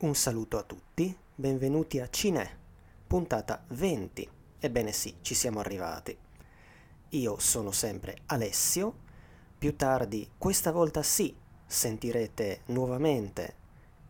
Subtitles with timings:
[0.00, 2.56] Un saluto a tutti, benvenuti a Cine,
[3.08, 4.30] puntata 20.
[4.60, 6.16] Ebbene sì, ci siamo arrivati.
[7.08, 8.94] Io sono sempre Alessio,
[9.58, 13.56] più tardi, questa volta sì, sentirete nuovamente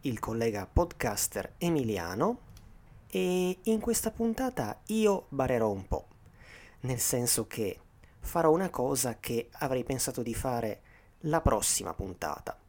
[0.02, 2.40] il collega podcaster Emiliano
[3.06, 6.08] e in questa puntata io barerò un po',
[6.80, 7.80] nel senso che
[8.20, 10.82] farò una cosa che avrei pensato di fare
[11.20, 12.66] la prossima puntata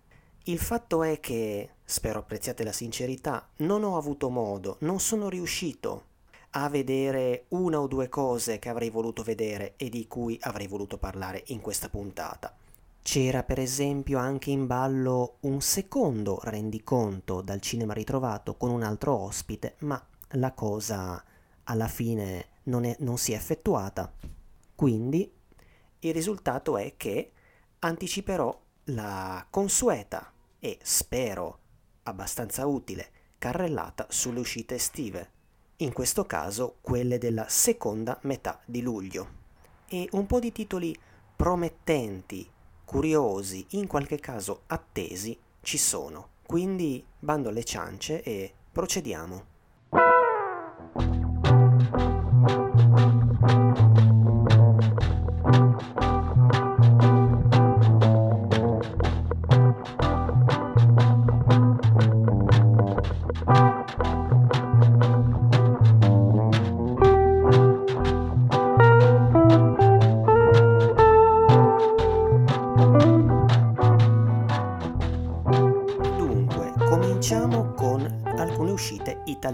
[0.51, 6.05] il fatto è che, spero apprezziate la sincerità, non ho avuto modo, non sono riuscito
[6.51, 10.97] a vedere una o due cose che avrei voluto vedere e di cui avrei voluto
[10.97, 12.55] parlare in questa puntata.
[13.03, 19.15] C'era per esempio anche in ballo un secondo rendiconto dal cinema ritrovato con un altro
[19.15, 21.23] ospite, ma la cosa
[21.65, 24.11] alla fine non, è, non si è effettuata.
[24.73, 25.31] Quindi
[25.99, 27.33] il risultato è che
[27.77, 31.59] anticiperò la consueta e, spero,
[32.03, 35.31] abbastanza utile, carrellata sulle uscite estive,
[35.77, 39.37] in questo caso quelle della seconda metà di luglio.
[39.87, 40.95] E un po' di titoli
[41.35, 42.49] promettenti,
[42.83, 46.29] curiosi, in qualche caso attesi, ci sono.
[46.45, 49.48] Quindi bando alle ciance e procediamo.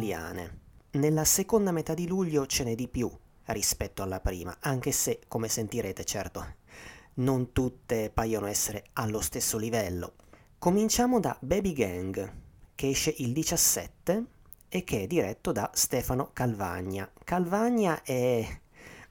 [0.06, 0.60] Italiane.
[0.92, 3.12] Nella seconda metà di luglio ce n'è di più
[3.46, 6.56] rispetto alla prima, anche se, come sentirete, certo,
[7.16, 10.14] non tutte paiono essere allo stesso livello.
[10.60, 12.34] Cominciamo da Baby Gang,
[12.76, 14.26] che esce il 17
[14.70, 17.12] e che è diretto da Stefano Calvagna.
[17.24, 18.46] Calvagna è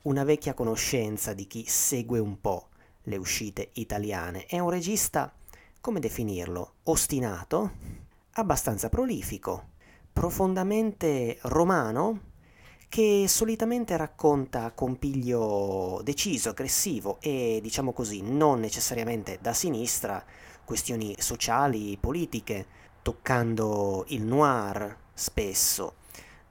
[0.02, 2.68] una vecchia conoscenza di chi segue un po'
[3.02, 4.46] le uscite italiane.
[4.46, 5.32] È un regista,
[5.80, 7.72] come definirlo, ostinato,
[8.32, 9.72] abbastanza prolifico,
[10.14, 12.32] profondamente romano
[12.88, 20.24] che solitamente racconta con piglio deciso, aggressivo e, diciamo così, non necessariamente da sinistra,
[20.64, 22.64] questioni sociali, politiche,
[23.02, 25.96] toccando il noir spesso.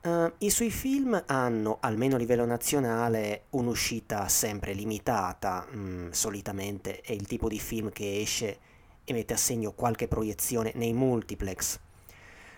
[0.01, 7.13] Uh, I suoi film hanno, almeno a livello nazionale, un'uscita sempre limitata, mm, solitamente è
[7.13, 8.59] il tipo di film che esce
[9.05, 11.79] e mette a segno qualche proiezione nei multiplex.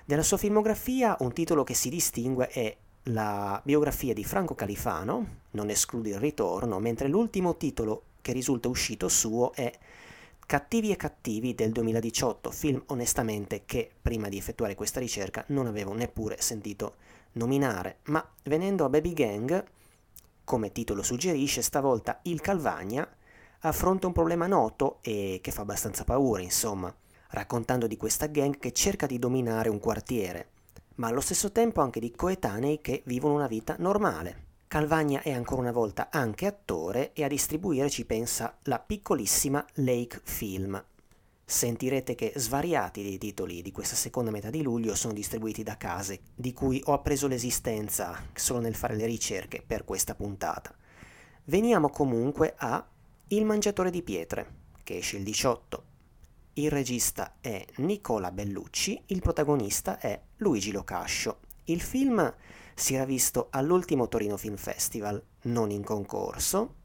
[0.07, 5.71] Della sua filmografia un titolo che si distingue è la biografia di Franco Califano, non
[5.71, 9.73] esclude il ritorno, mentre l'ultimo titolo che risulta uscito suo è
[10.45, 15.93] Cattivi e cattivi del 2018, film onestamente che prima di effettuare questa ricerca non avevo
[15.93, 16.97] neppure sentito
[17.31, 19.65] nominare, ma venendo a Baby Gang,
[20.43, 23.09] come titolo suggerisce, stavolta il Calvagna
[23.61, 26.95] affronta un problema noto e che fa abbastanza paura, insomma
[27.35, 30.47] raccontando di questa gang che cerca di dominare un quartiere,
[30.95, 34.43] ma allo stesso tempo anche di coetanei che vivono una vita normale.
[34.67, 40.21] Calvagna è ancora una volta anche attore e a distribuire ci pensa la piccolissima Lake
[40.23, 40.81] Film.
[41.47, 46.21] Sentirete che svariati dei titoli di questa seconda metà di luglio sono distribuiti da case,
[46.33, 50.73] di cui ho appreso l'esistenza solo nel fare le ricerche per questa puntata.
[51.43, 52.83] Veniamo comunque a
[53.27, 54.53] Il mangiatore di pietre,
[54.83, 55.84] che esce il 18
[56.57, 61.39] il regista è Nicola Bellucci, il protagonista è Luigi Locascio.
[61.65, 62.33] Il film
[62.73, 66.75] si era visto all'ultimo Torino Film Festival, non in concorso,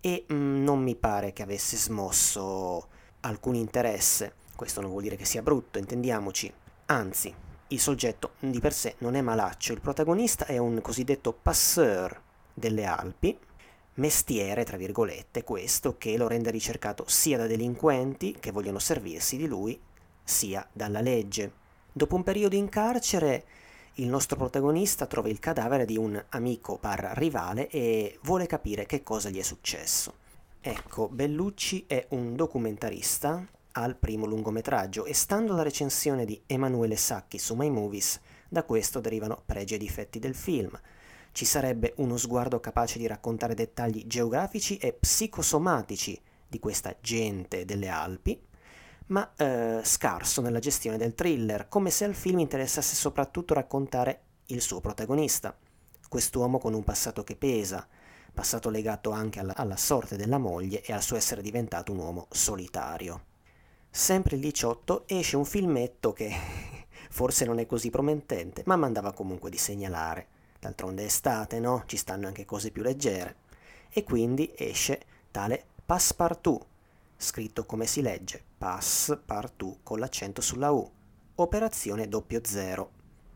[0.00, 2.88] e mm, non mi pare che avesse smosso
[3.20, 4.34] alcun interesse.
[4.56, 6.50] Questo non vuol dire che sia brutto, intendiamoci.
[6.86, 7.34] Anzi,
[7.68, 12.18] il soggetto di per sé non è malaccio, il protagonista è un cosiddetto passeur
[12.54, 13.38] delle Alpi,
[13.94, 19.46] mestiere, tra virgolette, questo che lo rende ricercato sia da delinquenti che vogliono servirsi di
[19.46, 19.78] lui,
[20.24, 21.52] sia dalla legge.
[21.92, 23.44] Dopo un periodo in carcere,
[23.96, 29.02] il nostro protagonista trova il cadavere di un amico par rivale e vuole capire che
[29.02, 30.14] cosa gli è successo.
[30.60, 37.38] Ecco, Bellucci è un documentarista al primo lungometraggio e stando alla recensione di Emanuele Sacchi
[37.38, 40.78] su My Movies, da questo derivano pregi e difetti del film
[41.32, 47.88] ci sarebbe uno sguardo capace di raccontare dettagli geografici e psicosomatici di questa gente delle
[47.88, 48.40] Alpi,
[49.06, 54.60] ma eh, scarso nella gestione del thriller, come se al film interessasse soprattutto raccontare il
[54.60, 55.56] suo protagonista,
[56.08, 57.86] quest'uomo con un passato che pesa,
[58.32, 62.26] passato legato anche alla, alla sorte della moglie e al suo essere diventato un uomo
[62.30, 63.24] solitario.
[63.90, 66.30] Sempre il 18 esce un filmetto che
[67.10, 70.28] forse non è così promettente, ma mandava comunque di segnalare.
[70.62, 71.82] D'altronde è estate, no?
[71.86, 73.34] Ci stanno anche cose più leggere.
[73.88, 76.64] E quindi esce tale Passepartout,
[77.16, 80.88] scritto come si legge, Passepartout con l'accento sulla U,
[81.34, 82.90] Operazione 00.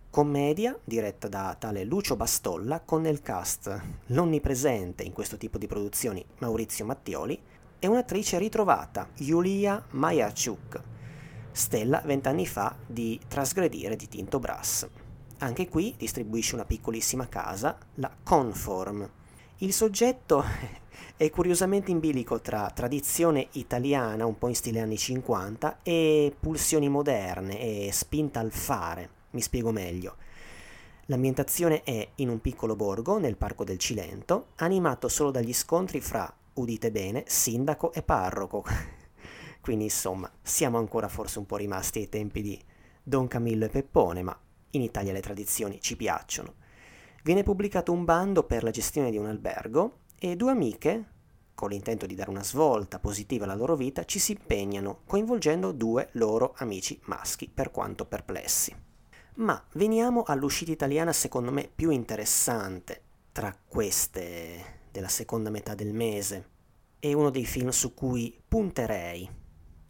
[0.09, 3.77] Commedia diretta da tale Lucio Bastolla con nel cast
[4.07, 7.43] l'onnipresente in questo tipo di produzioni Maurizio Mattioli
[7.81, 10.81] e un'attrice ritrovata, Yulia Majarchuk,
[11.51, 14.87] stella vent'anni fa di Trasgredire di Tinto Brass.
[15.39, 19.07] Anche qui distribuisce una piccolissima casa, la Conform.
[19.59, 20.43] Il soggetto
[21.15, 26.89] è curiosamente in bilico tra tradizione italiana, un po' in stile anni 50, e pulsioni
[26.89, 29.11] moderne e spinta al fare.
[29.33, 30.17] Mi spiego meglio.
[31.07, 36.35] L'ambientazione è in un piccolo borgo nel Parco del Cilento, animato solo dagli scontri fra,
[36.55, 38.65] udite bene, sindaco e parroco.
[39.61, 42.59] Quindi insomma, siamo ancora forse un po' rimasti ai tempi di
[43.03, 44.41] Don Camillo e Peppone, ma
[44.77, 46.55] in Italia le tradizioni ci piacciono.
[47.23, 51.05] Viene pubblicato un bando per la gestione di un albergo e due amiche,
[51.55, 56.11] con l'intento di dare una svolta positiva alla loro vita, ci si impegnano, coinvolgendo due
[56.13, 58.75] loro amici maschi, per quanto perplessi.
[59.37, 63.03] Ma veniamo all'uscita italiana secondo me più interessante
[63.33, 66.49] tra queste della seconda metà del mese
[66.99, 69.29] e uno dei film su cui punterei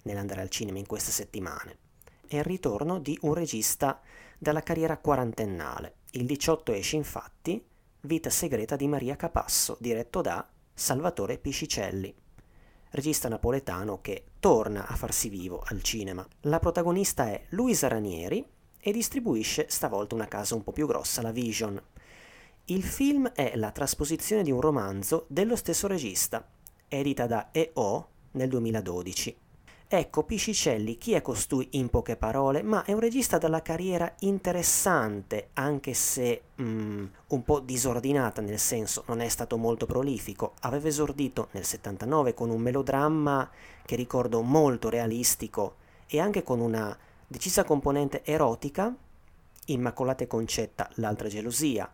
[0.02, 1.78] nell'andare al cinema in queste settimane.
[2.26, 4.00] È il ritorno di un regista
[4.38, 5.96] dalla carriera quarantennale.
[6.12, 7.64] Il 18 esce infatti
[8.00, 12.14] Vita segreta di Maria Capasso, diretto da Salvatore Piscicelli,
[12.90, 16.24] regista napoletano che torna a farsi vivo al cinema.
[16.42, 18.46] La protagonista è Luisa Ranieri
[18.78, 21.82] e distribuisce stavolta una casa un po' più grossa, la Vision.
[22.66, 26.48] Il film è la trasposizione di un romanzo dello stesso regista,
[26.86, 29.36] edita da EO nel 2012.
[29.88, 32.64] Ecco, Piscicelli, chi è costui in poche parole?
[32.64, 39.04] Ma è un regista dalla carriera interessante, anche se mm, un po' disordinata, nel senso
[39.06, 40.54] non è stato molto prolifico.
[40.62, 43.48] Aveva esordito nel 79 con un melodramma
[43.84, 45.76] che ricordo molto realistico
[46.08, 48.92] e anche con una decisa componente erotica,
[49.66, 51.88] Immacolate Concetta, l'altra gelosia,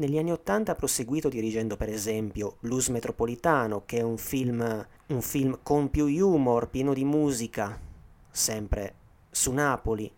[0.00, 5.20] negli anni Ottanta ha proseguito dirigendo per esempio Blues Metropolitano, che è un film, un
[5.20, 7.78] film con più humor, pieno di musica,
[8.30, 8.94] sempre
[9.30, 10.10] su Napoli.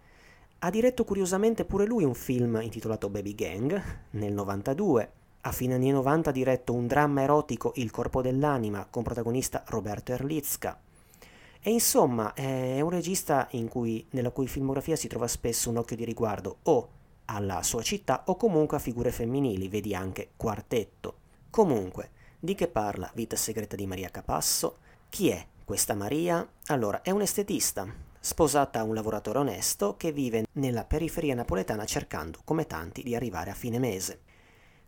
[0.61, 5.11] Ha diretto curiosamente pure lui un film intitolato Baby Gang nel 92.
[5.40, 10.12] A fine anni 90 ha diretto un dramma erotico Il corpo dell'anima con protagonista Roberto
[10.12, 10.79] Erlitzka.
[11.61, 16.05] E insomma è un regista cui, nella cui filmografia si trova spesso un occhio di
[16.05, 16.88] riguardo o
[17.27, 21.17] alla sua città o comunque a figure femminili, vedi anche quartetto.
[21.51, 24.79] Comunque, di che parla Vita segreta di Maria Capasso?
[25.09, 26.47] Chi è questa Maria?
[26.67, 27.87] Allora, è un estetista,
[28.19, 33.51] sposata a un lavoratore onesto che vive nella periferia napoletana cercando, come tanti, di arrivare
[33.51, 34.21] a fine mese.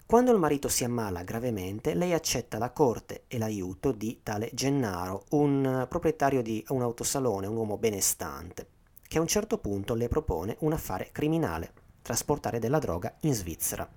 [0.06, 5.24] Quando il marito si ammala gravemente, lei accetta la corte e l'aiuto di tale Gennaro,
[5.30, 8.66] un proprietario di un autosalone, un uomo benestante,
[9.06, 11.72] che a un certo punto le propone un affare criminale
[12.04, 13.88] trasportare della droga in Svizzera.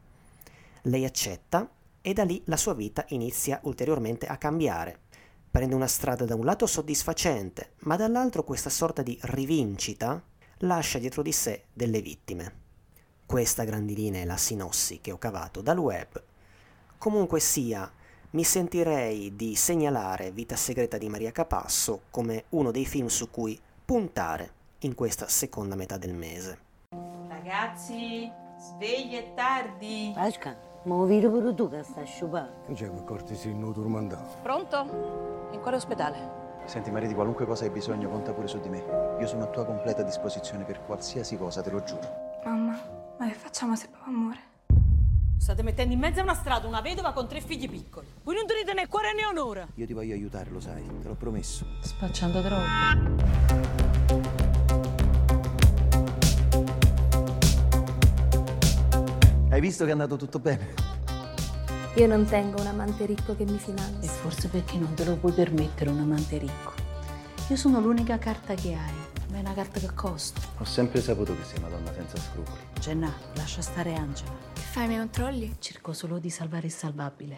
[0.84, 1.70] Lei accetta
[2.02, 5.02] e da lì la sua vita inizia ulteriormente a cambiare.
[5.52, 10.24] Prende una strada da un lato soddisfacente, ma dall'altro questa sorta di rivincita
[10.60, 12.66] lascia dietro di sé delle vittime.
[13.26, 16.24] Questa grandi linea è la sinossi che ho cavato dal web.
[16.98, 17.92] Comunque sia,
[18.32, 23.60] mi sentirei di segnalare Vita segreta di Maria Capasso come uno dei film su cui
[23.84, 26.67] puntare in questa seconda metà del mese.
[27.38, 30.12] Ragazzi, svegli è tardi.
[30.16, 32.64] Pasca, ma visto pure tu che sta sciupando.
[32.66, 34.40] Non c'è quel cortesino turmandato.
[34.42, 35.50] Pronto?
[35.52, 36.46] In quale ospedale?
[36.66, 38.84] Senti Maria, di qualunque cosa hai bisogno, conta pure su di me.
[39.20, 42.40] Io sono a tua completa disposizione per qualsiasi cosa, te lo giuro.
[42.44, 42.76] Mamma,
[43.20, 44.40] ma che facciamo se papà muore?
[45.38, 48.08] State mettendo in mezzo a una strada una vedova con tre figli piccoli.
[48.24, 49.68] Voi non tenete né cuore né onore.
[49.76, 51.68] Io ti voglio aiutare, lo sai, te l'ho promesso.
[51.82, 54.37] Spacciando droga.
[59.58, 60.76] Hai visto che è andato tutto bene?
[61.96, 64.06] Io non tengo un amante ricco che mi finanzi.
[64.06, 66.74] E forse perché non te lo puoi permettere un amante ricco.
[67.48, 68.94] Io sono l'unica carta che hai,
[69.32, 70.42] ma è una carta che costa.
[70.60, 72.60] Ho sempre saputo che sei una donna senza scrupoli.
[72.80, 74.30] Jenna, lascia stare Angela.
[74.54, 75.56] Che fai i miei controlli?
[75.58, 77.36] Cerco solo di salvare il salvabile.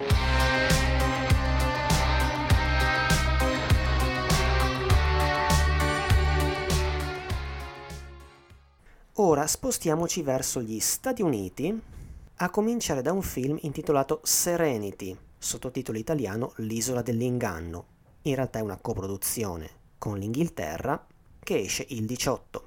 [9.14, 11.82] Ora spostiamoci verso gli Stati Uniti,
[12.42, 17.86] a cominciare da un film intitolato Serenity, sottotitolo italiano L'isola dell'inganno.
[18.22, 21.06] In realtà è una coproduzione con l'Inghilterra
[21.38, 22.64] che esce il 18.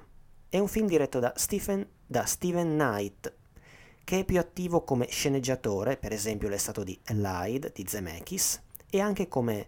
[0.47, 3.33] È un film diretto da Stephen da Steven Knight,
[4.03, 8.61] che è più attivo come sceneggiatore, per esempio l'è stato di Elide di Zemeckis,
[8.91, 9.65] e anche come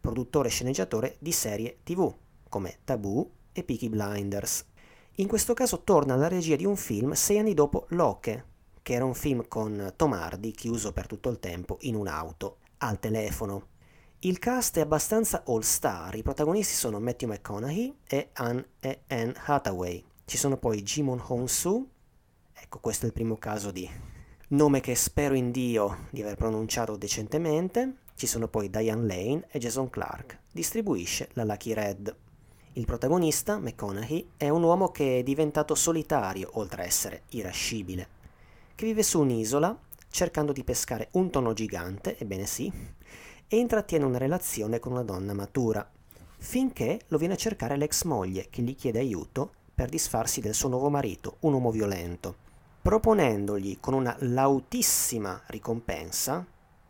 [0.00, 2.10] produttore e sceneggiatore di serie tv,
[2.48, 4.64] come Taboo e Peaky Blinders.
[5.16, 8.46] In questo caso torna alla regia di un film sei anni dopo Locke,
[8.82, 12.98] che era un film con Tom Hardy chiuso per tutto il tempo in un'auto, al
[12.98, 13.68] telefono.
[14.20, 20.04] Il cast è abbastanza all-star, i protagonisti sono Matthew McConaughey e Anne, e Anne Hathaway.
[20.24, 21.86] Ci sono poi Jimon Hong-soo,
[22.52, 23.88] ecco questo è il primo caso di
[24.48, 27.96] nome che spero in Dio di aver pronunciato decentemente.
[28.14, 30.38] Ci sono poi Diane Lane e Jason Clark.
[30.52, 32.16] Distribuisce la Lucky Red.
[32.74, 38.08] Il protagonista, McConaughey, è un uomo che è diventato solitario, oltre a essere irascibile,
[38.82, 39.78] che vive su un'isola
[40.10, 42.68] cercando di pescare un tonno gigante, ebbene sì,
[43.46, 45.88] e intrattiene una relazione con una donna matura,
[46.38, 50.68] finché lo viene a cercare l'ex moglie che gli chiede aiuto per disfarsi del suo
[50.68, 52.34] nuovo marito, un uomo violento,
[52.82, 56.44] proponendogli con una lautissima ricompensa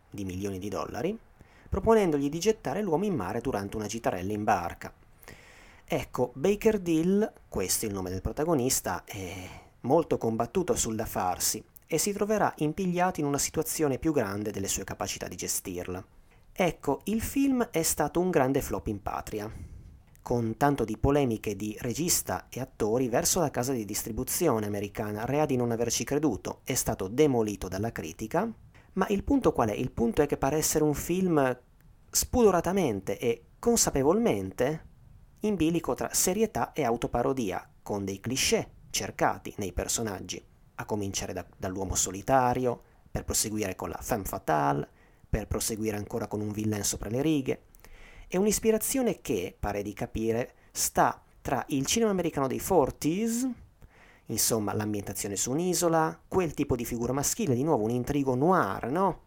[0.09, 1.15] di milioni di dollari,
[1.69, 4.91] proponendogli di gettare l'uomo in mare durante una gitarella in barca.
[5.85, 9.47] Ecco, Baker Dill, questo è il nome del protagonista, è
[9.81, 14.67] molto combattuto sul da farsi e si troverà impigliato in una situazione più grande delle
[14.67, 16.03] sue capacità di gestirla.
[16.51, 19.47] Ecco, il film è stato un grande flop in patria,
[20.23, 25.45] con tanto di polemiche di regista e attori verso la casa di distribuzione americana, rea
[25.45, 28.51] di non averci creduto, è stato demolito dalla critica,
[28.93, 29.73] ma il punto qual è?
[29.73, 31.59] Il punto è che pare essere un film
[32.09, 34.87] spudoratamente e consapevolmente
[35.41, 40.43] in bilico tra serietà e autoparodia, con dei cliché cercati nei personaggi,
[40.75, 44.87] a cominciare da, dall'uomo solitario, per proseguire con la femme fatale,
[45.29, 47.63] per proseguire ancora con un villain sopra le righe.
[48.27, 53.49] È un'ispirazione che, pare di capire, sta tra il cinema americano dei 40s,
[54.27, 59.23] insomma l'ambientazione su un'isola, quel tipo di figura maschile, di nuovo un intrigo noir, no?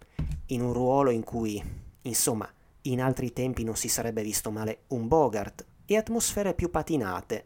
[0.47, 1.63] In un ruolo in cui,
[2.03, 2.51] insomma,
[2.83, 7.45] in altri tempi non si sarebbe visto male un Bogart, e atmosfere più patinate,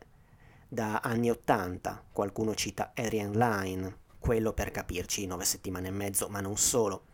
[0.73, 6.41] da anni 80, qualcuno cita Arian Line, quello per capirci nove settimane e mezzo, ma
[6.41, 7.07] non solo.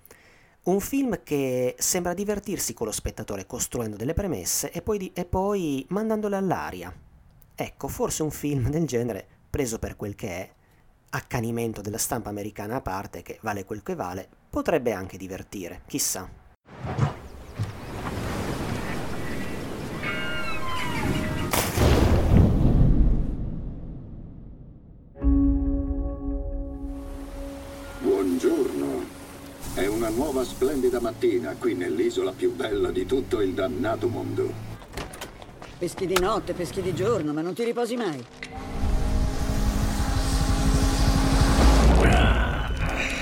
[0.64, 5.24] Un film che sembra divertirsi con lo spettatore costruendo delle premesse e poi, di, e
[5.24, 6.94] poi mandandole all'aria.
[7.54, 10.52] Ecco, forse un film del genere, preso per quel che è,
[11.10, 17.15] accanimento della stampa americana a parte, che vale quel che vale, potrebbe anche divertire, chissà.
[30.16, 34.50] Nuova splendida mattina qui nell'isola più bella di tutto il dannato mondo.
[35.76, 38.24] Peschi di notte, peschi di giorno, ma non ti riposi mai.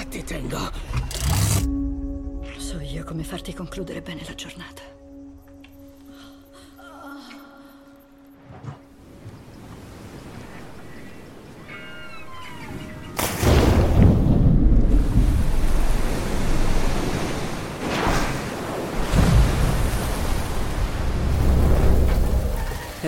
[0.09, 0.71] ti tengo.
[2.59, 4.94] So io come farti concludere bene la giornata.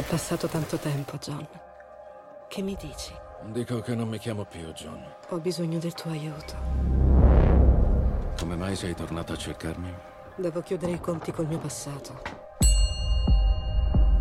[0.06, 1.46] Passato tanto tempo, John.
[2.48, 3.12] Che mi dici?
[3.46, 5.02] Dico che non mi chiamo più John.
[5.30, 6.54] Ho bisogno del tuo aiuto.
[8.38, 9.92] Come mai sei tornato a cercarmi?
[10.36, 12.22] Devo chiudere i conti col mio passato.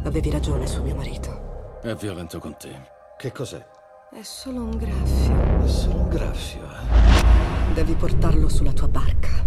[0.03, 1.79] Avevi ragione su mio marito.
[1.81, 2.89] È violento con te.
[3.17, 3.63] Che cos'è?
[4.11, 5.63] È solo un graffio.
[5.63, 6.61] È solo un graffio.
[6.63, 7.73] Eh?
[7.73, 9.45] Devi portarlo sulla tua barca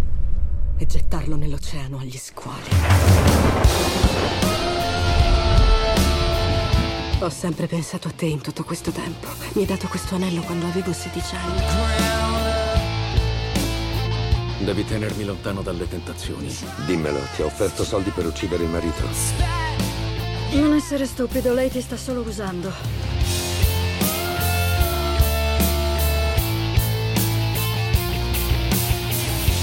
[0.77, 4.18] e gettarlo nell'oceano agli squali.
[7.21, 9.27] Ho sempre pensato a te in tutto questo tempo.
[9.51, 11.61] Mi hai dato questo anello quando avevo 16 anni.
[14.63, 16.47] Devi tenermi lontano dalle tentazioni.
[16.85, 19.03] Dimmelo, ti ho offerto soldi per uccidere il marito.
[20.51, 22.71] Non essere stupido, lei ti sta solo usando.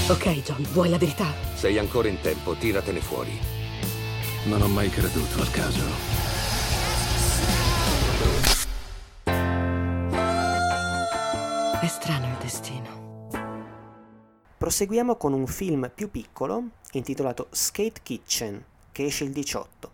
[0.09, 1.33] Ok, John, vuoi la verità?
[1.55, 3.35] Sei ancora in tempo, tiratene fuori.
[4.43, 6.36] Non ho mai creduto al caso.
[11.79, 13.27] È strano il destino.
[14.57, 19.91] Proseguiamo con un film più piccolo intitolato Skate Kitchen, che esce il 18.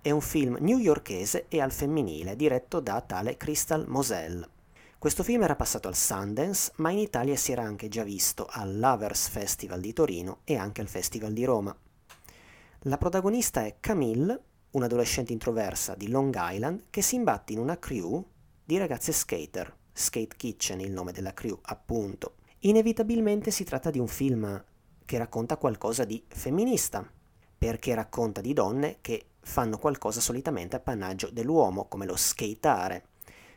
[0.00, 4.48] È un film newyorkese e al femminile, diretto da tale Crystal Moselle.
[4.96, 8.78] Questo film era passato al Sundance, ma in Italia si era anche già visto al
[8.78, 11.76] Lovers Festival di Torino e anche al Festival di Roma.
[12.84, 18.26] La protagonista è Camille, un'adolescente introversa di Long Island che si imbatte in una crew
[18.64, 22.36] di ragazze skater Skate Kitchen, il nome della crew, appunto.
[22.60, 24.64] Inevitabilmente si tratta di un film
[25.04, 27.08] che racconta qualcosa di femminista,
[27.58, 33.06] perché racconta di donne che fanno qualcosa solitamente appannaggio dell'uomo, come lo skateare.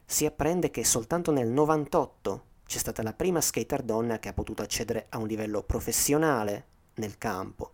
[0.05, 4.61] Si apprende che soltanto nel 98 c'è stata la prima skater donna che ha potuto
[4.61, 7.71] accedere a un livello professionale nel campo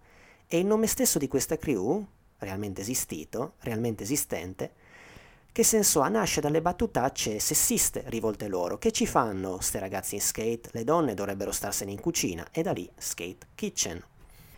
[0.47, 2.05] e il nome stesso di questa crew,
[2.39, 4.73] realmente esistito, realmente esistente,
[5.51, 6.09] che senso ha?
[6.09, 8.77] Nasce dalle battutacce sessiste rivolte loro.
[8.77, 10.69] Che ci fanno ste ragazzi in skate?
[10.71, 14.03] Le donne dovrebbero starsene in cucina e da lì Skate Kitchen.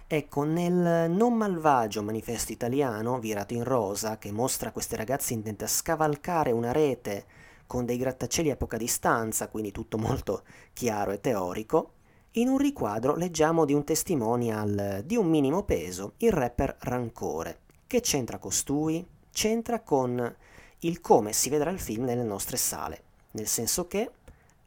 [0.07, 5.67] Ecco, nel non malvagio manifesto italiano, virato in rosa, che mostra queste ragazze intente a
[5.67, 7.25] scavalcare una rete
[7.65, 10.43] con dei grattacieli a poca distanza, quindi tutto molto
[10.73, 11.93] chiaro e teorico,
[12.31, 17.59] in un riquadro leggiamo di un testimonial di un minimo peso, il rapper Rancore.
[17.87, 19.05] Che c'entra costui?
[19.31, 20.35] C'entra con
[20.81, 24.09] il come si vedrà il film nelle nostre sale, nel senso che,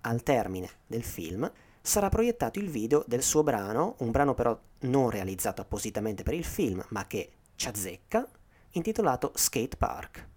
[0.03, 5.11] al termine del film, sarà proiettato il video del suo brano, un brano però non
[5.11, 8.29] realizzato appositamente per il film, ma che ci azzecca,
[8.73, 10.29] intitolato Skate Park.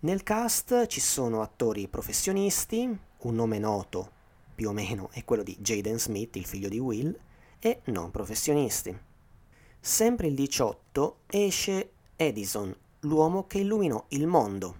[0.00, 4.18] Nel cast ci sono attori professionisti, un nome noto
[4.60, 7.18] più o meno è quello di Jaden Smith, il figlio di Will,
[7.58, 8.94] e non professionisti.
[9.80, 14.76] Sempre il 18 esce Edison, l'uomo che illuminò il mondo.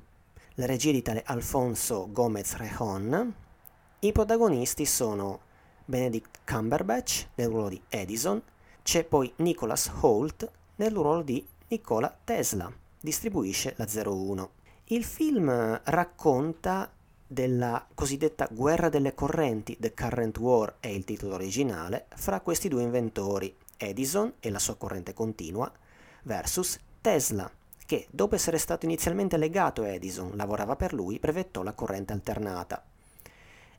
[0.61, 3.35] La regia di tale Alfonso Gomez Rejon.
[4.01, 5.41] I protagonisti sono
[5.87, 8.43] Benedict Cumberbatch nel ruolo di Edison,
[8.83, 14.51] c'è poi Nicholas Holt nel ruolo di Nikola Tesla, distribuisce la 01.
[14.89, 16.93] Il film racconta
[17.27, 22.83] della cosiddetta guerra delle correnti, The Current War è il titolo originale, fra questi due
[22.83, 25.73] inventori, Edison e la sua corrente continua,
[26.25, 27.51] versus Tesla,
[27.91, 32.85] che dopo essere stato inizialmente legato a Edison, lavorava per lui, brevettò la corrente alternata.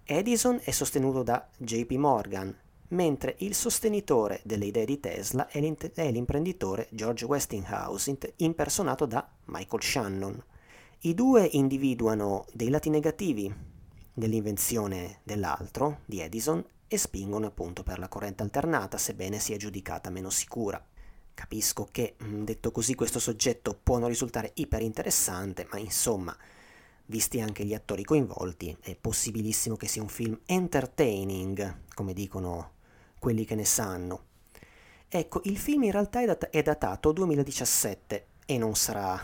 [0.03, 2.53] Edison è sostenuto da JP Morgan,
[2.89, 10.43] mentre il sostenitore delle idee di Tesla è, l'imprenditore George Westinghouse, impersonato da Michael Shannon.
[11.03, 13.49] I due individuano dei lati negativi
[14.13, 20.29] dell'invenzione dell'altro, di Edison, e spingono appunto per la corrente alternata, sebbene sia giudicata meno
[20.29, 20.85] sicura.
[21.41, 26.37] Capisco che, mm, detto così, questo soggetto può non risultare iperinteressante, ma insomma,
[27.07, 32.73] visti anche gli attori coinvolti, è possibilissimo che sia un film entertaining, come dicono
[33.17, 34.25] quelli che ne sanno.
[35.09, 39.19] Ecco, il film in realtà è, dat- è datato 2017 e non sarà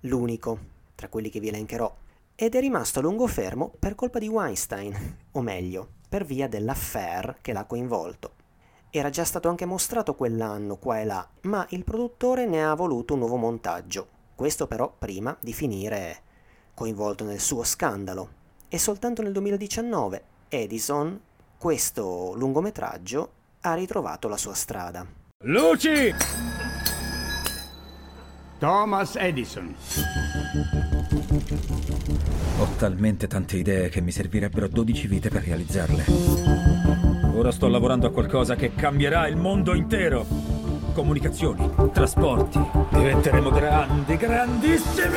[0.00, 0.58] l'unico
[0.94, 1.96] tra quelli che vi elencherò,
[2.34, 7.38] ed è rimasto a lungo fermo per colpa di Weinstein, o meglio, per via dell'affair
[7.40, 8.40] che l'ha coinvolto.
[8.94, 13.14] Era già stato anche mostrato quell'anno qua e là, ma il produttore ne ha voluto
[13.14, 16.20] un nuovo montaggio, questo però prima di finire
[16.74, 18.28] coinvolto nel suo scandalo.
[18.68, 21.18] E soltanto nel 2019 Edison,
[21.56, 25.06] questo lungometraggio, ha ritrovato la sua strada.
[25.44, 26.14] Luci!
[28.58, 29.74] Thomas Edison.
[32.58, 36.71] Ho talmente tante idee che mi servirebbero 12 vite per realizzarle.
[37.42, 40.24] Ora sto lavorando a qualcosa che cambierà il mondo intero.
[40.92, 42.60] Comunicazioni, trasporti.
[42.90, 45.16] Diventeremo grandi, grandissimi!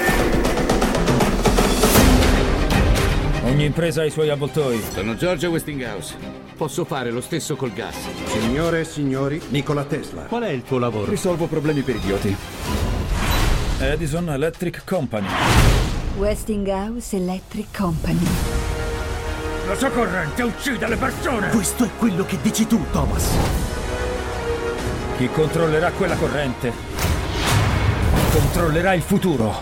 [3.44, 4.82] Ogni impresa ha i suoi avvoltoi.
[4.92, 6.16] Sono George Westinghouse.
[6.58, 7.96] Posso fare lo stesso col gas.
[8.26, 10.24] Signore e signori, Nikola Tesla.
[10.24, 11.12] Qual è il tuo lavoro?
[11.12, 12.36] Risolvo problemi per idioti.
[13.82, 15.28] Edison Electric Company.
[16.18, 18.65] Westinghouse Electric Company.
[19.68, 21.50] La sua corrente uccide le persone!
[21.50, 23.36] Questo è quello che dici tu, Thomas.
[25.18, 26.72] Chi controllerà quella corrente
[28.32, 29.54] controllerà il futuro.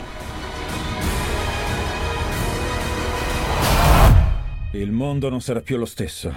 [4.74, 6.34] Il mondo non sarà più lo stesso.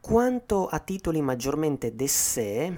[0.00, 2.72] Quanto a titoli maggiormente d'essè,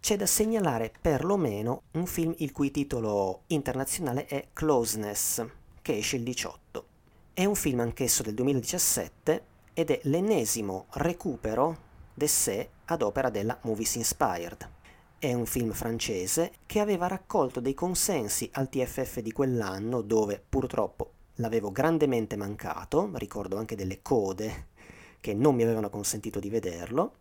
[0.00, 5.44] c'è da segnalare perlomeno un film il cui titolo internazionale è Closeness,
[5.86, 6.86] che esce il 18.
[7.32, 11.78] È un film anch'esso del 2017 ed è l'ennesimo recupero
[12.12, 14.68] d'essè ad opera della Movies Inspired.
[15.16, 21.12] È un film francese che aveva raccolto dei consensi al TFF di quell'anno dove purtroppo
[21.34, 24.66] l'avevo grandemente mancato, ricordo anche delle code
[25.20, 27.18] che non mi avevano consentito di vederlo,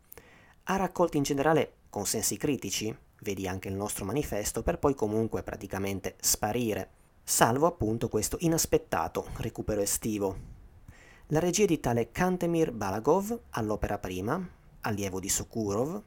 [0.63, 6.15] ha raccolto in generale consensi critici, vedi anche il nostro manifesto, per poi comunque praticamente
[6.19, 6.89] sparire,
[7.27, 10.53] salvo appunto questo inaspettato recupero estivo.
[11.29, 14.39] La regia di tale Kantemir Balagov all'opera prima,
[14.81, 16.01] allievo di Sokurov.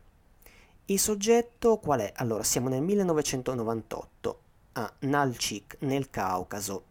[0.84, 2.12] Il soggetto qual è?
[2.14, 4.40] Allora, siamo nel 1998,
[4.74, 6.84] a Nalchik, nel Caucaso.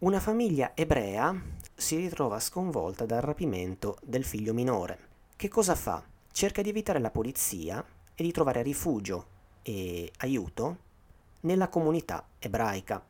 [0.00, 1.40] Una famiglia ebrea
[1.72, 4.98] si ritrova sconvolta dal rapimento del figlio minore.
[5.36, 6.02] Che cosa fa?
[6.32, 7.82] Cerca di evitare la polizia
[8.16, 9.26] e di trovare rifugio
[9.62, 10.76] e aiuto
[11.42, 13.09] nella comunità ebraica.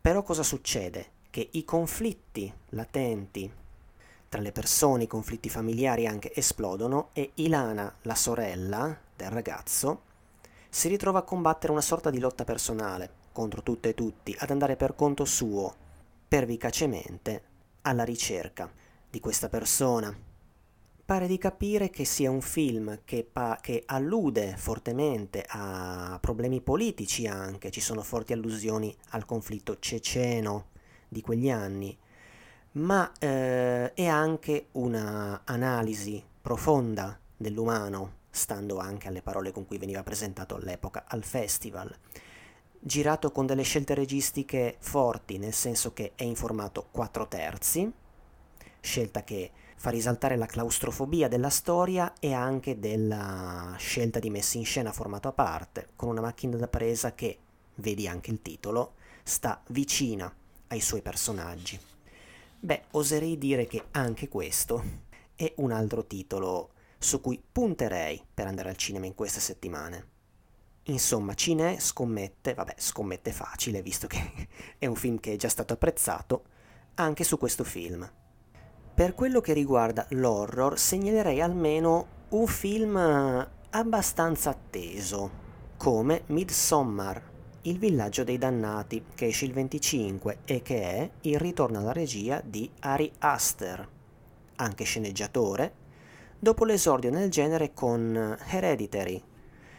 [0.00, 1.10] Però cosa succede?
[1.30, 3.50] Che i conflitti latenti
[4.28, 10.02] tra le persone, i conflitti familiari anche esplodono e Ilana, la sorella del ragazzo,
[10.68, 14.76] si ritrova a combattere una sorta di lotta personale contro tutte e tutti, ad andare
[14.76, 15.74] per conto suo,
[16.26, 17.42] pervicacemente,
[17.82, 18.70] alla ricerca
[19.08, 20.27] di questa persona.
[21.08, 27.26] Pare di capire che sia un film che, pa- che allude fortemente a problemi politici
[27.26, 30.66] anche, ci sono forti allusioni al conflitto ceceno
[31.08, 31.96] di quegli anni,
[32.72, 40.56] ma eh, è anche un'analisi profonda dell'umano, stando anche alle parole con cui veniva presentato
[40.56, 41.90] all'epoca al festival.
[42.78, 47.90] Girato con delle scelte registiche forti, nel senso che è in formato 4 terzi,
[48.80, 54.64] scelta che fa risaltare la claustrofobia della storia e anche della scelta di messa in
[54.64, 57.38] scena formato a parte, con una macchina da presa che,
[57.76, 60.34] vedi anche il titolo, sta vicina
[60.66, 61.78] ai suoi personaggi.
[62.58, 64.82] Beh, oserei dire che anche questo
[65.36, 70.06] è un altro titolo su cui punterei per andare al cinema in queste settimane.
[70.84, 75.74] Insomma, Cine scommette, vabbè, scommette facile visto che è un film che è già stato
[75.74, 76.44] apprezzato,
[76.94, 78.10] anche su questo film.
[78.98, 82.96] Per quello che riguarda l'horror, segnalerei almeno un film
[83.70, 85.30] abbastanza atteso,
[85.76, 87.22] come Midsommar,
[87.62, 92.42] il villaggio dei dannati, che esce il 25 e che è il ritorno alla regia
[92.44, 93.88] di Ari Aster,
[94.56, 95.72] anche sceneggiatore,
[96.36, 99.22] dopo l'esordio nel genere con Hereditary,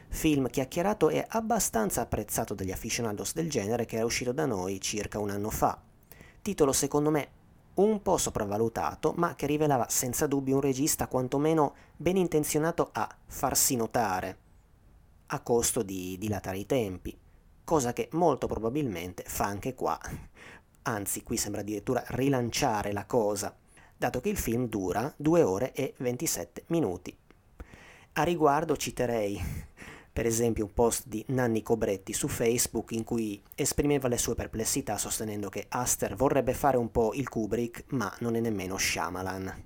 [0.08, 5.20] film chiacchierato e abbastanza apprezzato dagli aficionados del genere che era uscito da noi circa
[5.20, 5.78] un anno fa.
[6.42, 7.39] Titolo secondo me
[7.82, 13.76] un po' sopravvalutato, ma che rivelava senza dubbio un regista quantomeno ben intenzionato a farsi
[13.76, 14.38] notare,
[15.28, 17.18] a costo di dilatare i tempi
[17.70, 20.00] cosa che molto probabilmente fa anche qua.
[20.90, 23.56] Anzi, qui sembra addirittura rilanciare la cosa,
[23.96, 27.16] dato che il film dura 2 ore e 27 minuti.
[28.14, 29.40] A riguardo citerei,
[30.20, 34.98] per esempio, un post di Nanni Cobretti su Facebook in cui esprimeva le sue perplessità
[34.98, 39.64] sostenendo che Aster vorrebbe fare un po' il Kubrick, ma non è nemmeno Shyamalan.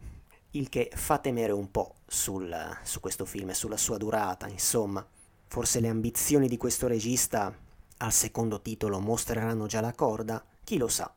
[0.52, 5.04] Il che fa temere un po' sul, su questo film e sulla sua durata, insomma.
[5.48, 7.52] Forse le ambizioni di questo regista
[7.98, 10.46] al secondo titolo mostreranno già la corda?
[10.63, 11.12] Chi lo sa.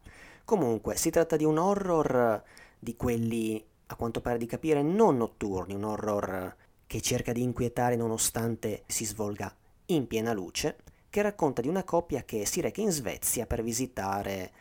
[0.46, 2.42] Comunque, si tratta di un horror
[2.78, 7.96] di quelli, a quanto pare di capire, non notturni, un horror che cerca di inquietare
[7.96, 9.54] nonostante si svolga
[9.86, 10.76] in piena luce,
[11.10, 14.52] che racconta di una coppia che si reca in Svezia per visitare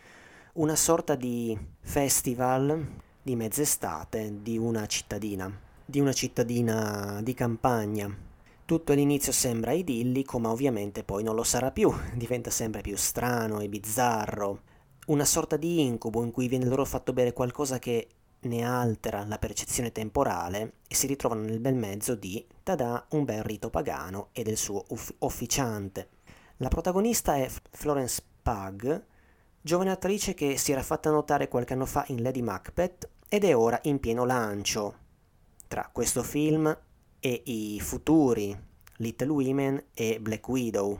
[0.53, 2.85] una sorta di festival
[3.21, 5.51] di mezz'estate di una cittadina,
[5.85, 8.33] di una cittadina di campagna
[8.65, 13.59] tutto all'inizio sembra idillico, ma ovviamente poi non lo sarà più, diventa sempre più strano
[13.59, 14.61] e bizzarro.
[15.05, 18.07] Una sorta di incubo in cui viene loro fatto bere qualcosa che
[18.45, 23.43] ne altera la percezione temporale e si ritrovano nel bel mezzo di, tada, un bel
[23.43, 26.10] rito pagano e del suo uff- officiante.
[26.58, 29.03] La protagonista è Florence Pug,
[29.62, 33.55] giovane attrice che si era fatta notare qualche anno fa in Lady Macbeth ed è
[33.55, 34.95] ora in pieno lancio.
[35.67, 36.75] Tra questo film
[37.19, 38.58] e i futuri
[38.97, 40.99] Little Women e Black Widow.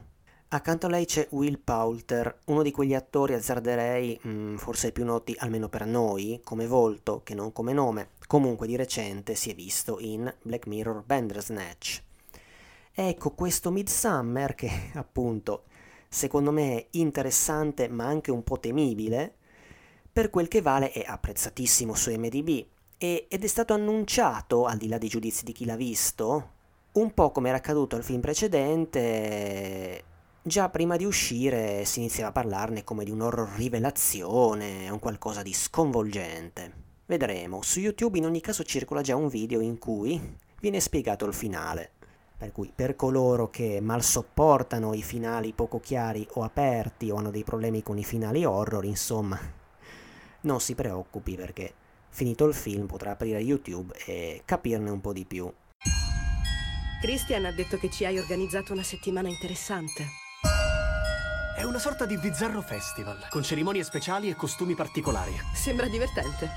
[0.56, 5.04] Accanto a lei c'è Will Poulter, uno di quegli attori azzarderei, mh, mm, forse più
[5.04, 8.12] noti almeno per noi, come volto che non come nome.
[8.26, 12.02] Comunque di recente si è visto in Black Mirror Bandersnatch.
[12.94, 15.64] Ecco questo Midsummer che appunto
[16.08, 19.36] secondo me è interessante ma anche un po' temibile,
[20.10, 22.66] per quel che vale è apprezzatissimo su MDB
[22.98, 26.52] e, ed è stato annunciato, al di là dei giudizi di chi l'ha visto,
[26.94, 30.14] un po' come era accaduto al film precedente,
[30.48, 35.42] già prima di uscire si iniziava a parlarne come di un horror rivelazione, un qualcosa
[35.42, 36.84] di sconvolgente.
[37.08, 41.34] Vedremo, su YouTube in ogni caso circola già un video in cui viene spiegato il
[41.34, 41.94] finale.
[42.38, 47.32] Per cui per coloro che mal sopportano i finali poco chiari o aperti o hanno
[47.32, 49.40] dei problemi con i finali horror, insomma,
[50.42, 51.74] non si preoccupi perché
[52.10, 55.52] finito il film potrà aprire YouTube e capirne un po' di più.
[57.02, 60.24] Christian ha detto che ci hai organizzato una settimana interessante.
[61.56, 65.40] È una sorta di bizzarro festival, con cerimonie speciali e costumi particolari.
[65.54, 66.50] Sembra divertente.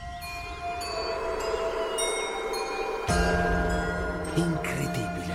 [4.35, 5.35] Incredibile.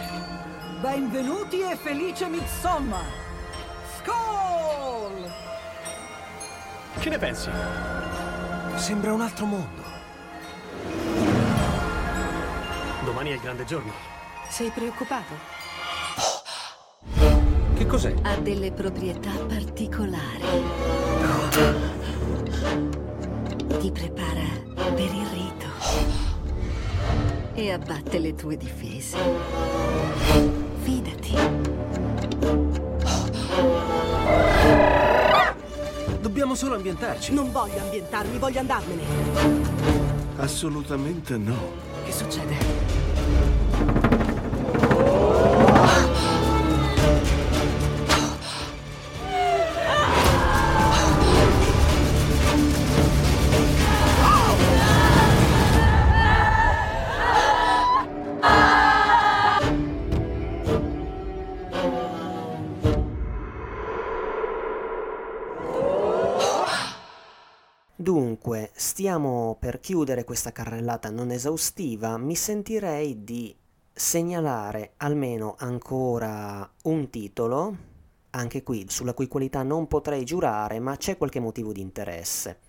[0.82, 3.06] Benvenuti e felice Midsommar!
[4.00, 5.32] Skål!
[7.00, 7.50] Che ne pensi?
[8.76, 9.82] Sembra un altro mondo.
[13.06, 13.94] Domani è il grande giorno.
[14.50, 15.53] Sei preoccupato?
[17.76, 18.14] Che cos'è?
[18.22, 20.44] Ha delle proprietà particolari.
[23.80, 24.42] Ti prepara
[24.76, 25.66] per il rito.
[27.56, 29.18] E abbatte le tue difese.
[30.82, 31.36] Fidati.
[36.22, 37.34] Dobbiamo solo ambientarci.
[37.34, 39.02] Non voglio ambientarmi, voglio andarmene.
[40.38, 41.58] Assolutamente no.
[42.06, 43.63] Che succede?
[69.56, 73.56] Per chiudere questa carrellata non esaustiva, mi sentirei di
[73.92, 77.78] segnalare almeno ancora un titolo,
[78.32, 82.60] anche qui sulla cui qualità non potrei giurare, ma c'è qualche motivo di interesse.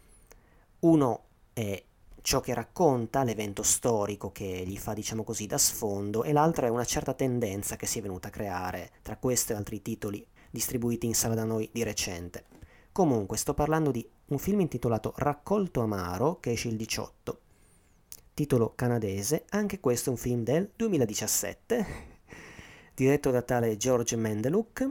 [0.81, 1.23] Uno
[1.55, 1.83] è
[2.21, 6.71] ciò che racconta, l'evento storico che gli fa, diciamo così, da sfondo, e l'altro è
[6.71, 11.07] una certa tendenza che si è venuta a creare tra questo e altri titoli distribuiti
[11.07, 12.45] in sala da noi di recente.
[12.93, 17.41] Comunque, sto parlando di un film intitolato Raccolto Amaro, che esce il 18.
[18.33, 21.87] Titolo canadese, anche questo è un film del 2017,
[22.95, 24.89] diretto da tale George Mendeluk.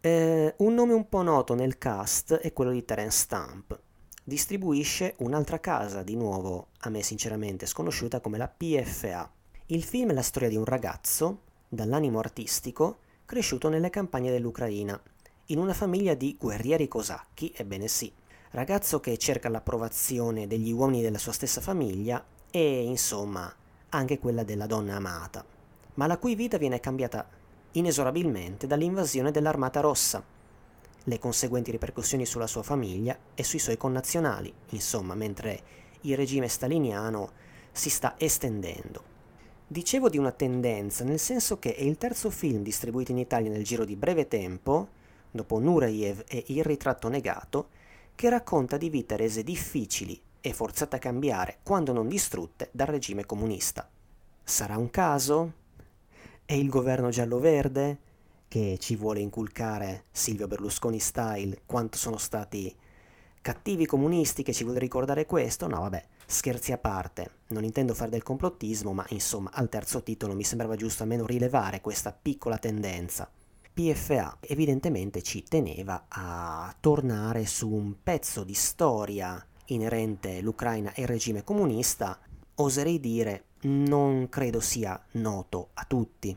[0.00, 3.80] Eh, un nome un po' noto nel cast è quello di Terence Stamp.
[4.24, 9.30] Distribuisce un'altra casa, di nuovo a me sinceramente sconosciuta, come la PFA.
[9.66, 15.00] Il film è la storia di un ragazzo, dall'animo artistico, cresciuto nelle campagne dell'Ucraina,
[15.46, 18.12] in una famiglia di guerrieri cosacchi, ebbene sì,
[18.50, 23.52] ragazzo che cerca l'approvazione degli uomini della sua stessa famiglia e, insomma,
[23.88, 25.44] anche quella della donna amata,
[25.94, 27.28] ma la cui vita viene cambiata
[27.72, 30.24] inesorabilmente dall'invasione dell'Armata Rossa,
[31.04, 35.60] le conseguenti ripercussioni sulla sua famiglia e sui suoi connazionali, insomma, mentre
[36.02, 37.30] il regime staliniano
[37.72, 39.10] si sta estendendo.
[39.66, 43.64] Dicevo di una tendenza, nel senso che è il terzo film distribuito in Italia nel
[43.64, 45.00] giro di breve tempo,
[45.32, 47.70] dopo Nureyev e Il ritratto negato,
[48.14, 53.26] che racconta di vite rese difficili e forzate a cambiare, quando non distrutte, dal regime
[53.26, 53.88] comunista.
[54.44, 55.52] Sarà un caso?
[56.44, 57.98] È il governo giallo-verde
[58.48, 62.74] che ci vuole inculcare Silvio Berlusconi style quanto sono stati
[63.40, 65.66] cattivi comunisti che ci vuole ricordare questo?
[65.66, 70.34] No, vabbè, scherzi a parte, non intendo fare del complottismo, ma insomma al terzo titolo
[70.34, 73.30] mi sembrava giusto almeno rilevare questa piccola tendenza.
[73.74, 81.08] PFA evidentemente ci teneva a tornare su un pezzo di storia inerente l'Ucraina e il
[81.08, 82.18] regime comunista,
[82.56, 86.36] oserei dire non credo sia noto a tutti.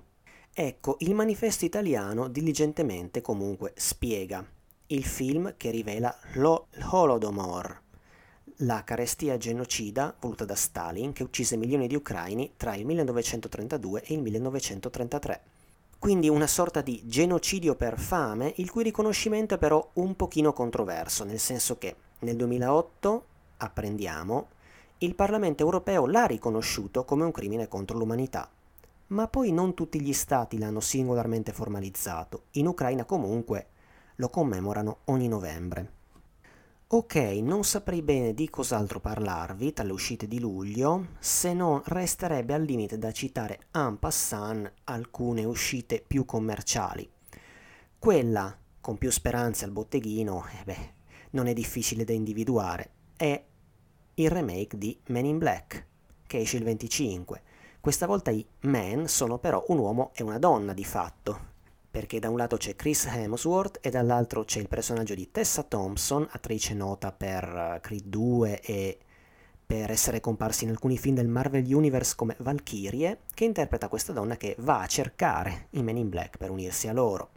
[0.54, 4.46] Ecco, il manifesto italiano diligentemente comunque spiega
[4.88, 7.82] il film che rivela l'Holodomor,
[8.60, 14.14] la carestia genocida voluta da Stalin che uccise milioni di ucraini tra il 1932 e
[14.14, 15.42] il 1933.
[16.06, 21.24] Quindi una sorta di genocidio per fame, il cui riconoscimento è però un pochino controverso,
[21.24, 23.26] nel senso che nel 2008,
[23.58, 24.50] apprendiamo,
[25.00, 28.48] il Parlamento europeo l'ha riconosciuto come un crimine contro l'umanità.
[29.08, 32.44] Ma poi non tutti gli stati l'hanno singolarmente formalizzato.
[32.52, 33.70] In Ucraina comunque
[34.18, 35.92] lo commemorano ogni novembre.
[36.96, 42.54] Ok, non saprei bene di cos'altro parlarvi tra le uscite di luglio, se non resterebbe
[42.54, 47.06] al limite da citare en passant alcune uscite più commerciali.
[48.00, 50.94] Quella con più speranze al botteghino, eh beh,
[51.32, 53.44] non è difficile da individuare, è
[54.14, 55.88] il remake di Men in Black,
[56.26, 57.42] che esce il 25.
[57.82, 61.55] Questa volta i men sono però un uomo e una donna di fatto,
[61.96, 66.28] perché da un lato c'è Chris Hemsworth e dall'altro c'è il personaggio di Tessa Thompson,
[66.30, 69.00] attrice nota per eh, Creed 2 e
[69.66, 74.36] per essere comparsi in alcuni film del Marvel Universe come Valkyrie, che interpreta questa donna
[74.36, 77.30] che va a cercare i Men in Black per unirsi a loro.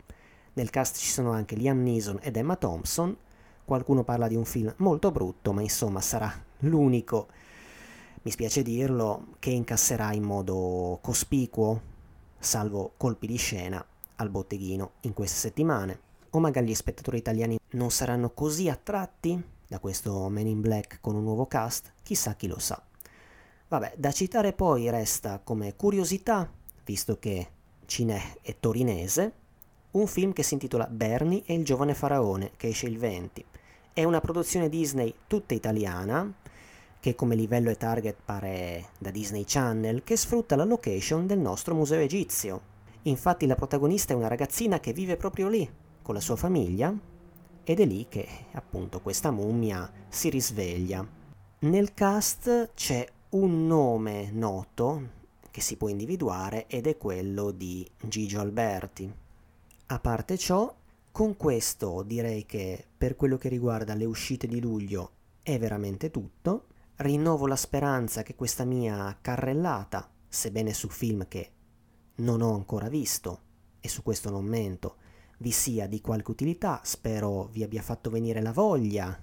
[0.54, 3.16] Nel cast ci sono anche Liam Neeson ed Emma Thompson,
[3.64, 7.28] qualcuno parla di un film molto brutto, ma insomma sarà l'unico,
[8.22, 11.80] mi spiace dirlo, che incasserà in modo cospicuo,
[12.40, 13.86] salvo colpi di scena,
[14.18, 16.00] al botteghino in queste settimane.
[16.30, 21.14] O magari gli spettatori italiani non saranno così attratti da questo Men in Black con
[21.14, 21.92] un nuovo cast?
[22.02, 22.82] Chissà chi lo sa.
[23.68, 26.50] Vabbè, da citare poi resta come curiosità,
[26.84, 27.48] visto che
[27.84, 29.32] Cinè è torinese,
[29.90, 33.44] un film che si intitola Bernie e il giovane faraone, che esce il 20.
[33.92, 36.32] È una produzione Disney tutta italiana,
[37.00, 41.74] che come livello e target pare da Disney Channel, che sfrutta la location del nostro
[41.74, 42.67] museo egizio.
[43.02, 45.68] Infatti la protagonista è una ragazzina che vive proprio lì,
[46.02, 46.94] con la sua famiglia,
[47.64, 51.06] ed è lì che appunto questa mummia si risveglia.
[51.60, 55.16] Nel cast c'è un nome noto
[55.50, 59.12] che si può individuare ed è quello di Gigio Alberti.
[59.86, 60.74] A parte ciò,
[61.10, 65.10] con questo direi che per quello che riguarda le uscite di luglio
[65.42, 66.66] è veramente tutto.
[66.96, 71.50] Rinnovo la speranza che questa mia carrellata, sebbene su film che
[72.18, 73.40] non ho ancora visto,
[73.80, 74.96] e su questo non mento,
[75.38, 79.16] vi sia di qualche utilità, spero vi abbia fatto venire la voglia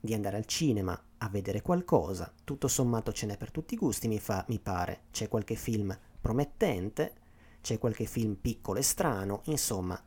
[0.00, 4.08] di andare al cinema a vedere qualcosa, tutto sommato ce n'è per tutti i gusti
[4.08, 7.14] mi, fa, mi pare, c'è qualche film promettente,
[7.60, 10.00] c'è qualche film piccolo e strano, insomma,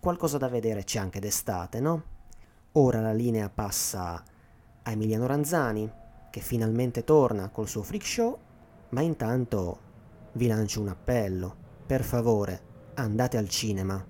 [0.00, 2.02] qualcosa da vedere c'è anche d'estate, no?
[2.72, 4.22] Ora la linea passa
[4.82, 5.90] a Emiliano Ranzani,
[6.30, 8.38] che finalmente torna col suo freak show,
[8.90, 9.86] ma intanto
[10.32, 12.60] vi lancio un appello, per favore,
[12.96, 14.04] andate al cinema.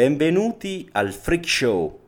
[0.00, 2.00] Benvenuti al Freak Show.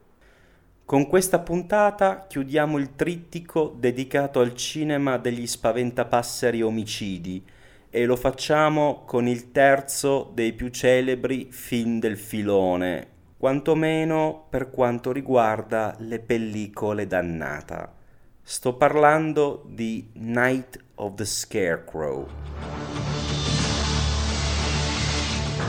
[0.87, 7.45] Con questa puntata chiudiamo il trittico dedicato al cinema degli spaventapasseri omicidi
[7.91, 15.13] e lo facciamo con il terzo dei più celebri film del filone, quantomeno per quanto
[15.13, 17.95] riguarda le pellicole dannata.
[18.43, 22.27] Sto parlando di Night of the Scarecrow.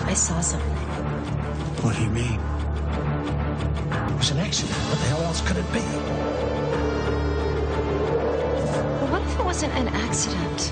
[0.08, 0.83] I saw something.
[1.84, 2.40] What do you mean?
[4.10, 4.74] It was an accident.
[4.88, 5.82] What the hell else could it be?
[9.02, 10.72] But what if it wasn't an accident?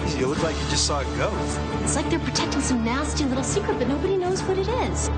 [0.00, 1.60] Jeez, you look like you just saw a ghost.
[1.82, 5.10] It's like they're protecting some nasty little secret, but nobody knows what it is.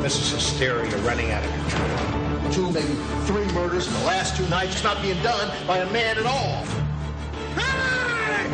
[0.00, 2.52] This is hysteria running out of control.
[2.52, 2.94] Two, maybe
[3.26, 4.76] three murders in the last two nights.
[4.76, 6.64] It's not being done by a man at all.
[7.60, 8.48] Hey!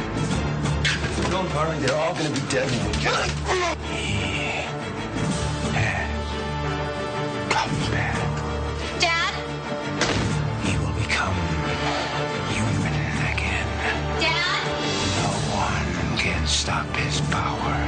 [1.31, 4.40] Don't worry, they're all going to be dead
[16.71, 17.79] stop his power.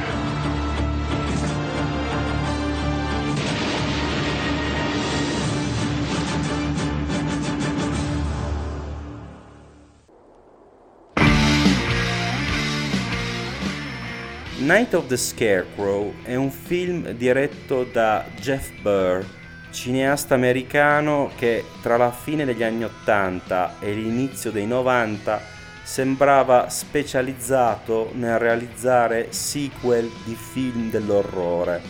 [14.59, 19.23] Night of the Scarecrow è un film diretto da Jeff Burr,
[19.71, 25.52] cineasta americano che tra la fine degli anni 80 e l'inizio dei 90
[25.83, 31.81] sembrava specializzato nel realizzare sequel di film dell'orrore.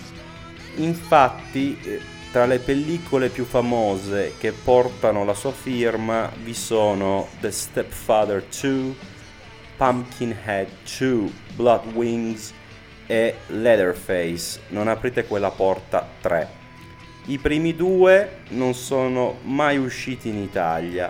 [0.76, 2.02] Infatti, eh,
[2.32, 8.96] tra le pellicole più famose che portano la sua firma vi sono The Stepfather 2,
[9.78, 12.54] Pumpkinhead 2, Blood Wings
[13.06, 16.62] e Leatherface, Non aprite quella porta 3.
[17.26, 21.10] I primi due non sono mai usciti in Italia.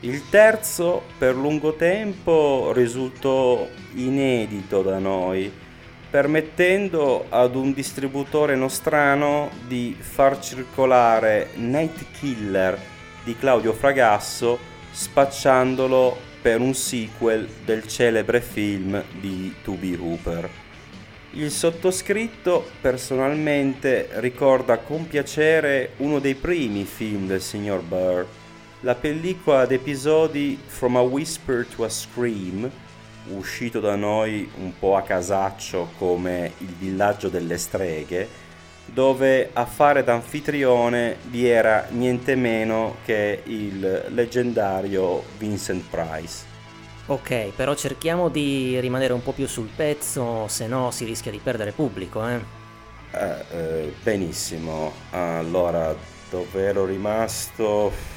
[0.00, 5.50] Il terzo per lungo tempo risultò inedito da noi,
[6.10, 12.78] permettendo ad un distributore nostrano di far circolare Night Killer
[13.24, 14.58] di Claudio Fragasso
[14.90, 20.48] spacciandolo per un sequel del celebre film di Toby Hooper.
[21.32, 28.24] Il sottoscritto personalmente ricorda con piacere uno dei primi film del signor Burr,
[28.80, 32.70] la pellicola ad episodi From a Whisper to a Scream,
[33.34, 38.28] uscito da noi un po' a casaccio come Il villaggio delle streghe,
[38.84, 46.54] dove a fare da anfitrione vi era niente meno che il leggendario Vincent Price.
[47.06, 51.40] Ok, però cerchiamo di rimanere un po' più sul pezzo, se no si rischia di
[51.42, 52.40] perdere pubblico, eh?
[53.12, 55.94] Eh, eh, benissimo, allora
[56.28, 58.15] dove ero rimasto?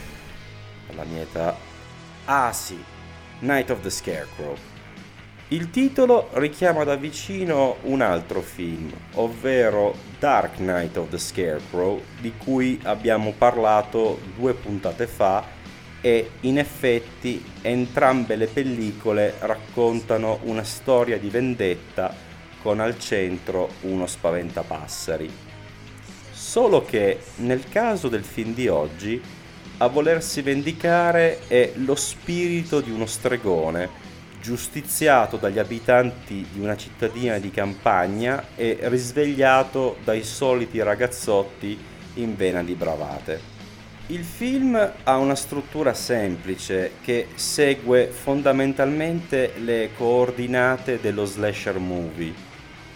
[0.95, 1.55] La mia età.
[2.25, 2.81] Ah sì,
[3.39, 4.55] Night of the Scarecrow.
[5.51, 12.33] Il titolo richiama da vicino un altro film, ovvero Dark Knight of the Scarecrow, di
[12.37, 15.43] cui abbiamo parlato due puntate fa
[16.01, 22.13] e in effetti entrambe le pellicole raccontano una storia di vendetta
[22.61, 25.31] con al centro uno spaventapasseri.
[26.31, 29.19] Solo che nel caso del film di oggi
[29.81, 34.07] a volersi vendicare è lo spirito di uno stregone
[34.41, 41.77] giustiziato dagli abitanti di una cittadina di campagna e risvegliato dai soliti ragazzotti
[42.15, 43.57] in vena di bravate.
[44.07, 52.48] Il film ha una struttura semplice che segue fondamentalmente le coordinate dello slasher movie.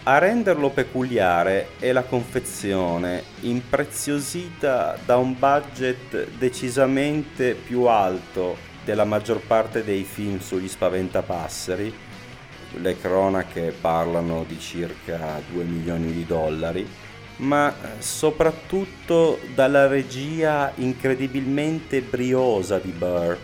[0.06, 9.40] A renderlo peculiare è la confezione, impreziosita da un budget decisamente più alto della maggior
[9.40, 11.94] parte dei film sugli spaventapasseri.
[12.82, 16.86] Le cronache parlano di circa 2 milioni di dollari,
[17.36, 23.38] ma soprattutto dalla regia incredibilmente briosa di Burr,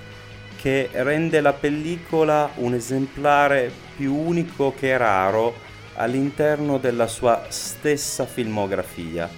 [0.61, 5.69] che rende la pellicola un esemplare più unico che raro
[6.01, 9.29] all'interno della sua stessa filmografia.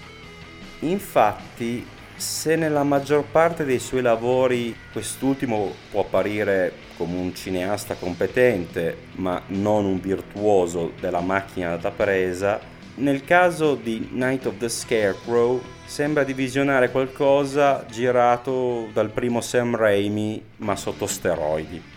[0.80, 1.84] Infatti
[2.14, 9.42] se nella maggior parte dei suoi lavori quest'ultimo può apparire come un cineasta competente, ma
[9.48, 12.60] non un virtuoso della macchina da presa,
[12.94, 19.74] nel caso di Night of the Scarecrow sembra di visionare qualcosa girato dal primo Sam
[19.74, 21.91] Raimi, ma sotto steroidi.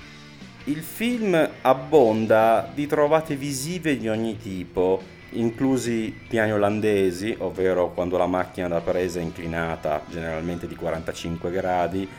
[0.67, 4.99] Il film abbonda di trovate visive di ogni tipo,
[5.33, 12.09] inclusi piani olandesi, ovvero quando la macchina da presa è inclinata generalmente di 45 gradi,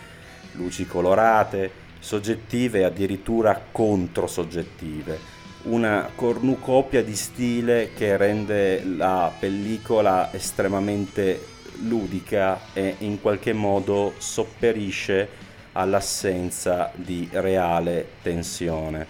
[0.53, 1.69] luci colorate,
[1.99, 5.19] soggettive e addirittura controsoggettive.
[5.63, 15.46] Una cornucopia di stile che rende la pellicola estremamente ludica e in qualche modo sopperisce
[15.77, 19.07] all'assenza di reale tensione.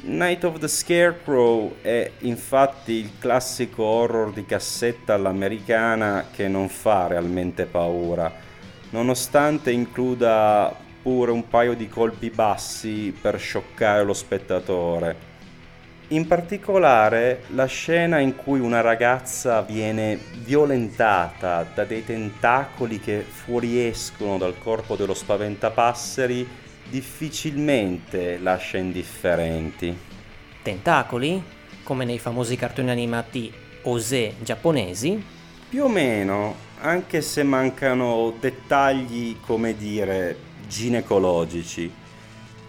[0.00, 7.08] Night of the Scarecrow è infatti il classico horror di cassetta all'americana che non fa
[7.08, 8.32] realmente paura,
[8.90, 15.27] nonostante includa pure un paio di colpi bassi per scioccare lo spettatore.
[16.10, 24.38] In particolare la scena in cui una ragazza viene violentata da dei tentacoli che fuoriescono
[24.38, 26.48] dal corpo dello spaventapasseri
[26.88, 29.94] difficilmente lascia indifferenti.
[30.62, 31.42] Tentacoli?
[31.82, 33.52] Come nei famosi cartoni animati
[33.82, 35.22] Ose giapponesi?
[35.68, 40.36] Più o meno, anche se mancano dettagli, come dire,
[40.66, 41.97] ginecologici.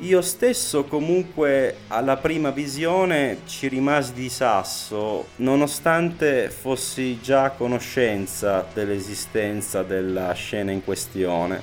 [0.02, 8.66] Io stesso comunque alla prima visione ci rimasi di sasso, nonostante fossi già a conoscenza
[8.74, 11.62] dell'esistenza della scena in questione.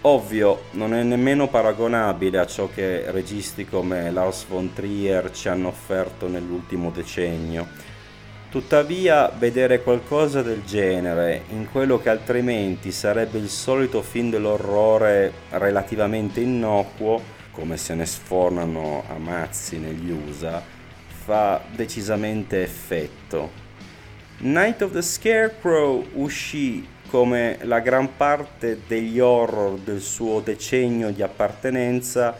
[0.00, 5.68] Ovvio, non è nemmeno paragonabile a ciò che registi come Lars von Trier ci hanno
[5.68, 7.68] offerto nell'ultimo decennio.
[8.50, 16.40] Tuttavia, vedere qualcosa del genere in quello che altrimenti sarebbe il solito film dell'orrore relativamente
[16.40, 20.60] innocuo, come se ne sfornano a mazzi negli USA,
[21.24, 23.62] fa decisamente effetto.
[24.38, 31.22] Night of the Scarecrow uscì come la gran parte degli horror del suo decennio di
[31.22, 32.36] appartenenza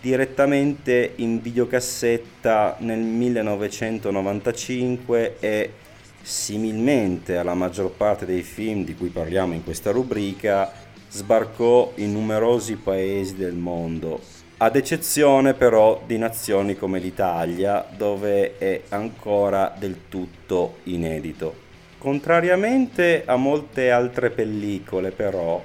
[0.00, 5.72] direttamente in videocassetta nel 1995 e
[6.20, 10.72] similmente alla maggior parte dei film di cui parliamo in questa rubrica
[11.08, 14.20] sbarcò in numerosi paesi del mondo,
[14.58, 21.64] ad eccezione però di nazioni come l'Italia dove è ancora del tutto inedito.
[21.98, 25.62] Contrariamente a molte altre pellicole, però,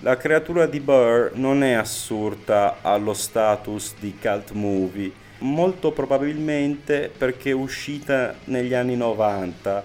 [0.00, 7.50] la creatura di Burr non è assurda allo status di cult movie, molto probabilmente perché
[7.50, 9.84] è uscita negli anni 90,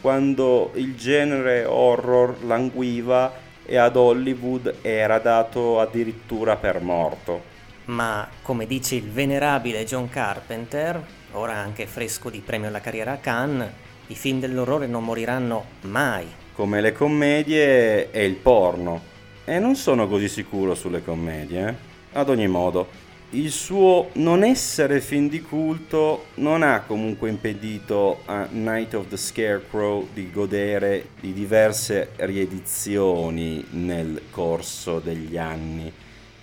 [0.00, 3.30] quando il genere horror languiva
[3.66, 7.56] e ad Hollywood era dato addirittura per morto.
[7.88, 13.16] Ma, come dice il venerabile John Carpenter, ora anche fresco di premio alla carriera a
[13.16, 13.70] Cannes,
[14.08, 16.26] i film dell'orrore non moriranno mai.
[16.52, 19.00] Come le commedie e il porno.
[19.46, 21.68] E non sono così sicuro sulle commedie.
[21.68, 22.18] Eh?
[22.18, 22.88] Ad ogni modo,
[23.30, 29.16] il suo non essere film di culto non ha comunque impedito a Night of the
[29.16, 35.90] Scarecrow di godere di diverse riedizioni nel corso degli anni.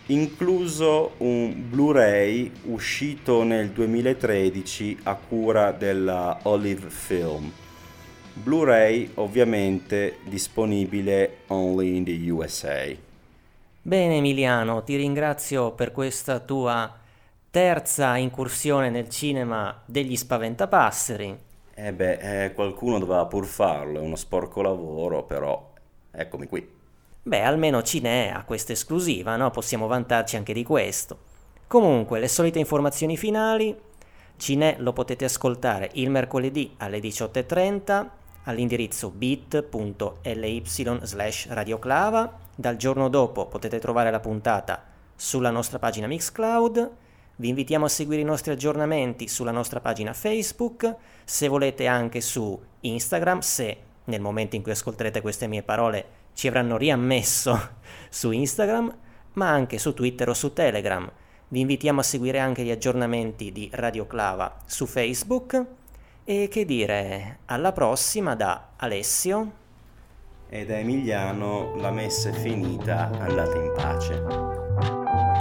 [0.08, 7.52] Incluso un Blu-ray uscito nel 2013 a cura della Olive Film.
[8.34, 12.94] Blu-ray ovviamente disponibile only in the USA.
[13.82, 16.92] Bene Emiliano, ti ringrazio per questa tua
[17.50, 21.38] terza incursione nel cinema degli spaventapasseri.
[21.74, 25.72] Eh beh, eh, qualcuno doveva pur farlo, è uno sporco lavoro, però
[26.12, 26.75] eccomi qui.
[27.28, 29.50] Beh, almeno Cine ha questa esclusiva, no?
[29.50, 31.18] Possiamo vantarci anche di questo.
[31.66, 33.76] Comunque, le solite informazioni finali.
[34.38, 38.08] Cine lo potete ascoltare il mercoledì alle 18.30
[38.44, 40.62] all'indirizzo bit.ly
[41.02, 42.32] slash radioclava.
[42.54, 44.84] Dal giorno dopo potete trovare la puntata
[45.16, 46.92] sulla nostra pagina Mixcloud.
[47.38, 52.62] Vi invitiamo a seguire i nostri aggiornamenti sulla nostra pagina Facebook, se volete anche su
[52.82, 57.70] Instagram, se nel momento in cui ascolterete queste mie parole ci avranno riammesso
[58.12, 58.96] su Instagram,
[59.34, 61.10] ma anche su Twitter o su Telegram.
[61.48, 65.66] Vi invitiamo a seguire anche gli aggiornamenti di Radio Clava su Facebook.
[66.24, 69.52] E che dire, alla prossima da Alessio.
[70.50, 74.14] E da Emiliano, la messa è finita, andate in pace.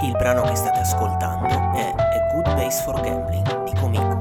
[0.03, 4.14] Il brano che state ascoltando è A Good Base for Gambling di Comino.